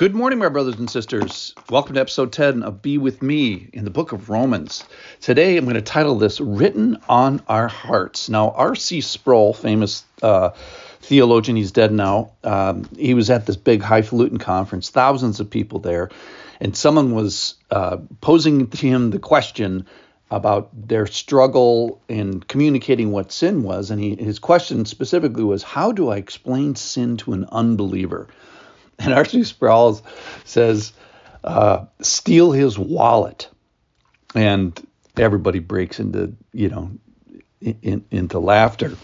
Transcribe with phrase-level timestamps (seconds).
[0.00, 1.54] Good morning, my brothers and sisters.
[1.68, 4.82] Welcome to episode 10 of Be With Me in the book of Romans.
[5.20, 8.30] Today I'm going to title this Written on Our Hearts.
[8.30, 9.02] Now, R.C.
[9.02, 10.52] Sproul, famous uh,
[11.02, 15.80] theologian, he's dead now, um, he was at this big highfalutin conference, thousands of people
[15.80, 16.08] there,
[16.60, 19.84] and someone was uh, posing to him the question
[20.30, 23.90] about their struggle in communicating what sin was.
[23.90, 28.28] And he, his question specifically was, How do I explain sin to an unbeliever?
[29.04, 29.44] And R.C.
[29.44, 30.00] Sproul
[30.44, 30.92] says,
[31.42, 33.48] uh, steal his wallet.
[34.34, 34.78] And
[35.16, 36.90] everybody breaks into, you know,
[37.60, 38.96] in, into laughter.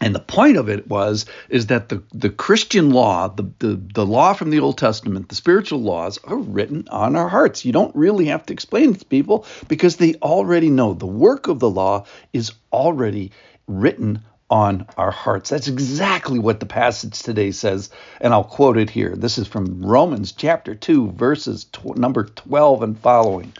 [0.00, 4.06] And the point of it was is that the, the Christian law, the, the, the
[4.06, 7.64] law from the Old Testament, the spiritual laws are written on our hearts.
[7.64, 10.94] You don't really have to explain it to people because they already know.
[10.94, 13.32] The work of the law is already
[13.66, 15.50] written on our hearts.
[15.50, 19.14] That's exactly what the passage today says, and I'll quote it here.
[19.16, 23.52] This is from Romans chapter 2, verses tw- number 12 and following.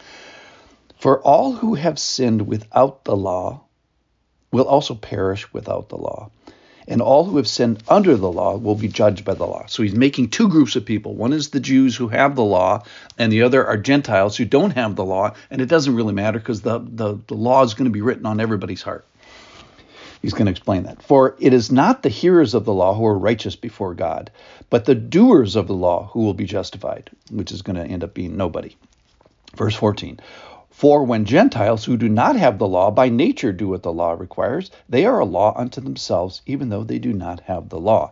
[0.99, 3.61] For all who have sinned without the law
[4.51, 6.31] will also perish without the law.
[6.87, 9.65] And all who have sinned under the law will be judged by the law.
[9.67, 11.15] So he's making two groups of people.
[11.15, 12.83] One is the Jews who have the law,
[13.17, 15.33] and the other are Gentiles who don't have the law.
[15.51, 18.25] And it doesn't really matter because the, the, the law is going to be written
[18.25, 19.05] on everybody's heart.
[20.27, 21.01] He's going to explain that.
[21.01, 24.29] For it is not the hearers of the law who are righteous before God,
[24.69, 28.03] but the doers of the law who will be justified, which is going to end
[28.03, 28.75] up being nobody.
[29.55, 30.19] Verse 14.
[30.69, 34.11] For when Gentiles who do not have the law by nature do what the law
[34.11, 38.11] requires, they are a law unto themselves, even though they do not have the law.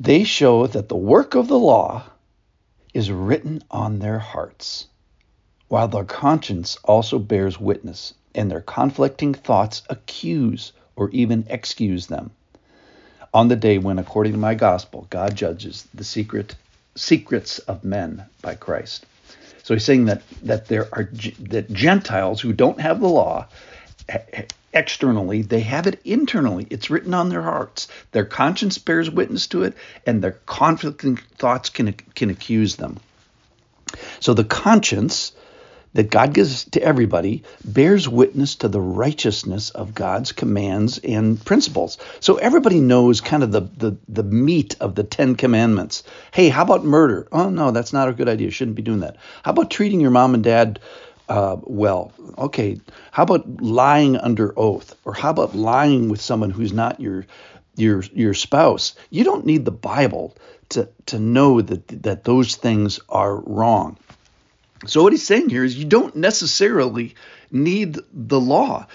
[0.00, 2.06] They show that the work of the law
[2.92, 4.88] is written on their hearts,
[5.68, 12.30] while their conscience also bears witness, and their conflicting thoughts accuse or even excuse them.
[13.32, 16.56] On the day when, according to my gospel, God judges the secret
[16.96, 19.06] secrets of men by Christ.
[19.62, 21.08] So he's saying that that there are
[21.50, 23.46] that Gentiles who don't have the law
[24.08, 26.66] eh, eh, externally, they have it internally.
[26.68, 27.86] It's written on their hearts.
[28.10, 32.98] Their conscience bears witness to it, and their conflicting thoughts can can accuse them.
[34.18, 35.32] So the conscience
[35.98, 41.98] that God gives to everybody bears witness to the righteousness of God's commands and principles.
[42.20, 46.04] So everybody knows kind of the, the, the meat of the Ten Commandments.
[46.30, 47.26] Hey, how about murder?
[47.32, 48.52] Oh, no, that's not a good idea.
[48.52, 49.16] Shouldn't be doing that.
[49.42, 50.78] How about treating your mom and dad
[51.28, 52.12] uh, well?
[52.38, 52.80] Okay,
[53.10, 54.94] how about lying under oath?
[55.04, 57.26] Or how about lying with someone who's not your
[57.74, 58.94] your your spouse?
[59.10, 60.36] You don't need the Bible
[60.68, 63.98] to to know that that those things are wrong.
[64.86, 67.14] So what he's saying here is you don't necessarily
[67.50, 68.86] need the law.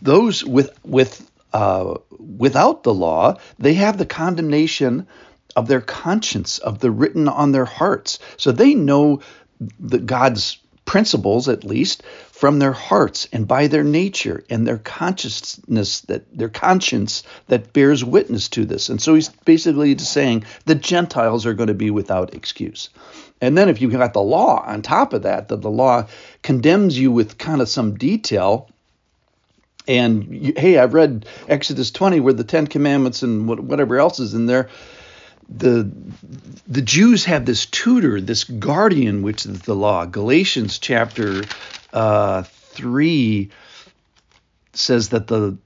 [0.00, 5.06] Those with with uh, without the law, they have the condemnation
[5.54, 8.18] of their conscience, of the written on their hearts.
[8.38, 9.20] So they know
[9.78, 16.00] the God's principles, at least, from their hearts and by their nature and their consciousness
[16.02, 18.88] that their conscience that bears witness to this.
[18.88, 22.90] And so he's basically just saying the Gentiles are going to be without excuse.
[23.42, 26.06] And then if you got the law on top of that, that the law
[26.42, 28.70] condemns you with kind of some detail.
[29.88, 34.32] And you, hey, I've read Exodus 20 where the Ten Commandments and whatever else is
[34.32, 34.70] in there.
[35.48, 35.90] The
[36.68, 40.06] the Jews have this tutor, this guardian, which is the law.
[40.06, 41.42] Galatians chapter
[41.92, 43.50] uh, three
[44.72, 45.58] says that the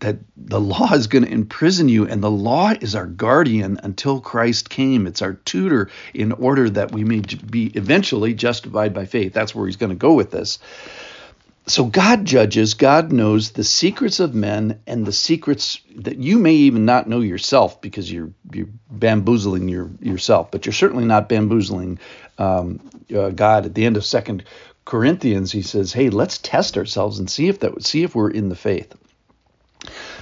[0.00, 4.20] that the law is going to imprison you and the law is our guardian until
[4.20, 5.06] Christ came.
[5.06, 9.32] It's our tutor in order that we may be eventually justified by faith.
[9.32, 10.58] That's where he's going to go with this.
[11.66, 16.54] So God judges, God knows the secrets of men and the secrets that you may
[16.54, 21.98] even not know yourself because you're you're bamboozling your yourself, but you're certainly not bamboozling
[22.38, 22.80] um,
[23.14, 23.66] uh, God.
[23.66, 24.44] At the end of Second
[24.86, 28.48] Corinthians, he says, "Hey, let's test ourselves and see if that see if we're in
[28.48, 28.94] the faith."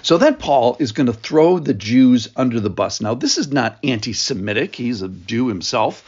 [0.02, 3.00] So then Paul is going to throw the Jews under the bus.
[3.00, 6.04] Now, this is not anti Semitic, he's a Jew himself.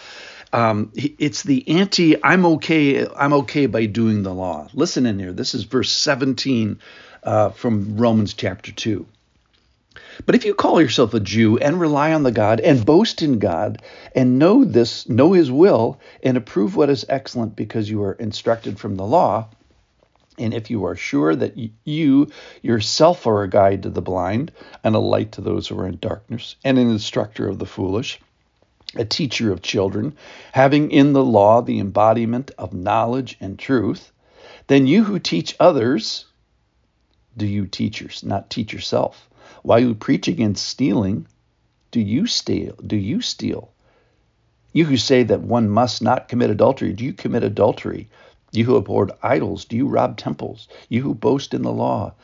[0.53, 4.69] Um, it's the anti I'm okay I'm okay by doing the law.
[4.73, 5.33] Listen in here.
[5.33, 6.81] This is verse 17
[7.23, 9.07] uh, from Romans chapter 2.
[10.27, 13.39] But if you call yourself a Jew and rely on the God and boast in
[13.39, 13.83] God
[14.15, 18.79] and know this, know his will and approve what is excellent because you are instructed
[18.79, 19.49] from the law,
[20.39, 21.55] and if you are sure that
[21.85, 22.29] you
[22.63, 24.53] yourself are a guide to the blind,
[24.85, 28.21] and a light to those who are in darkness, and an instructor of the foolish,
[28.95, 30.15] a teacher of children,
[30.53, 34.13] having in the law the embodiment of knowledge and truth,
[34.67, 36.27] then you who teach others,
[37.37, 39.29] do you teachers not teach yourself?
[39.63, 41.27] While you preach against stealing,
[41.91, 42.75] do you steal?
[42.87, 43.73] Do you steal?
[44.73, 48.09] You who say that one must not commit adultery, do you commit adultery?
[48.53, 50.69] You who abhor idols, do you rob temples?
[50.89, 52.15] You who boast in the law,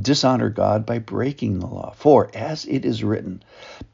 [0.00, 1.92] dishonor God by breaking the law.
[1.96, 3.42] For as it is written,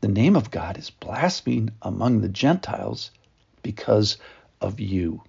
[0.00, 3.10] the name of God is blasphemed among the Gentiles
[3.62, 4.18] because
[4.60, 5.22] of you.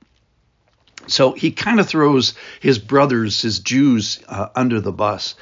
[1.07, 5.35] So he kind of throws his brothers, his Jews, uh, under the bus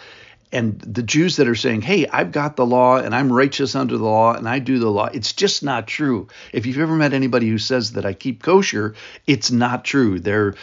[0.54, 3.98] and the Jews that are saying, "Hey, I've got the law and I'm righteous under
[3.98, 6.28] the law and I do the law," it's just not true.
[6.54, 8.94] If you've ever met anybody who says that I keep kosher,
[9.28, 10.20] it's not true.
[10.20, 10.54] They're,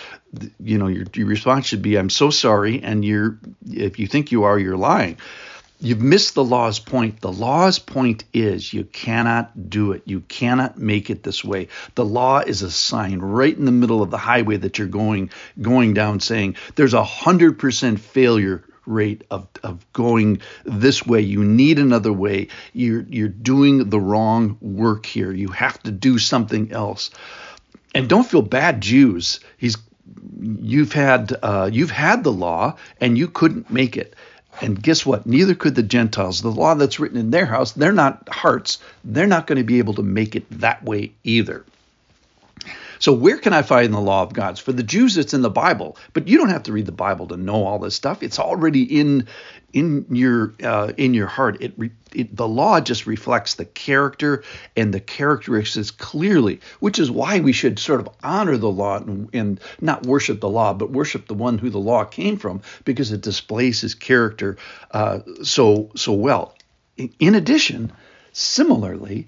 [0.62, 3.38] you know, your, your response should be, "I'm so sorry," and you're,
[3.69, 5.19] if you think you are, you're lying.
[5.82, 7.22] You've missed the law's point.
[7.22, 10.02] The law's point is you cannot do it.
[10.04, 11.69] You cannot make it this way.
[11.94, 15.31] The law is a sign right in the middle of the highway that you're going
[15.60, 21.20] going down saying there's a hundred percent failure rate of, of going this way.
[21.20, 22.48] You need another way.
[22.72, 25.32] You're you're doing the wrong work here.
[25.32, 27.10] You have to do something else.
[27.94, 29.40] And don't feel bad, Jews.
[29.56, 29.76] He's
[30.40, 34.14] you've had uh, you've had the law and you couldn't make it.
[34.60, 35.26] And guess what?
[35.26, 36.42] Neither could the Gentiles.
[36.42, 38.78] The law that's written in their house, they're not hearts.
[39.04, 41.64] They're not going to be able to make it that way either.
[43.00, 44.61] So where can I find the law of God's?
[44.61, 47.26] For the Jews, it's in the Bible, but you don't have to read the Bible
[47.29, 48.23] to know all this stuff.
[48.23, 49.26] It's already in
[49.73, 51.62] in your uh, in your heart.
[51.62, 51.73] It,
[52.12, 54.44] it the law just reflects the character
[54.76, 59.31] and the characteristics clearly, which is why we should sort of honor the law and,
[59.32, 63.12] and not worship the law, but worship the one who the law came from, because
[63.12, 64.58] it displays his character
[64.91, 66.55] uh, so so well.
[67.19, 67.93] In addition,
[68.32, 69.26] similarly,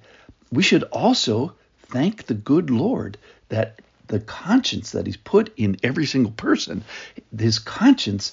[0.51, 1.55] we should also
[1.89, 3.17] thank the good Lord
[3.53, 6.83] that the conscience that he's put in every single person,
[7.39, 8.33] his conscience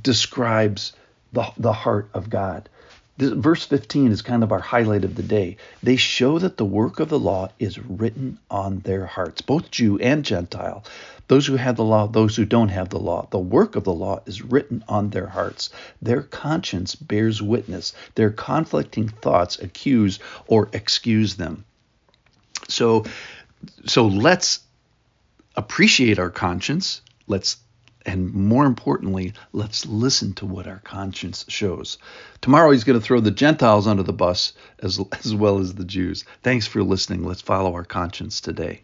[0.00, 0.92] describes
[1.32, 2.68] the, the heart of God.
[3.16, 5.56] This, verse 15 is kind of our highlight of the day.
[5.82, 9.98] They show that the work of the law is written on their hearts, both Jew
[9.98, 10.84] and Gentile.
[11.26, 13.26] Those who have the law, those who don't have the law.
[13.30, 15.70] The work of the law is written on their hearts.
[16.00, 17.92] Their conscience bears witness.
[18.14, 21.64] Their conflicting thoughts accuse or excuse them.
[22.68, 23.04] So
[23.86, 24.60] so let's
[25.56, 27.00] appreciate our conscience.
[27.26, 27.56] Let's
[28.06, 31.96] and more importantly, let's listen to what our conscience shows.
[32.42, 35.84] Tomorrow he's going to throw the Gentiles under the bus as, as well as the
[35.84, 36.24] Jews.
[36.42, 37.24] Thanks for listening.
[37.24, 38.82] Let's follow our conscience today.